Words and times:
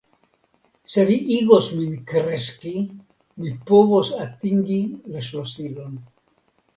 Se 0.93 1.01
vi 1.09 1.17
igos 1.33 1.67
min 1.81 1.91
kreski, 2.11 2.71
mi 3.43 3.51
povos 3.67 4.09
atingi 4.23 4.79
la 5.17 5.23
ŝlosilon. 5.29 6.01